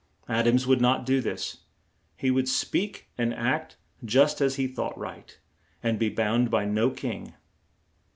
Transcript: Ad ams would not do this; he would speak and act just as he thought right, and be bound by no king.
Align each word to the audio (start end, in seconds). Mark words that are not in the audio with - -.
Ad 0.27 0.47
ams 0.47 0.65
would 0.65 0.81
not 0.81 1.05
do 1.05 1.21
this; 1.21 1.59
he 2.17 2.31
would 2.31 2.49
speak 2.49 3.09
and 3.19 3.35
act 3.35 3.77
just 4.03 4.41
as 4.41 4.55
he 4.55 4.65
thought 4.65 4.97
right, 4.97 5.37
and 5.83 5.99
be 5.99 6.09
bound 6.09 6.49
by 6.49 6.65
no 6.65 6.89
king. 6.89 7.35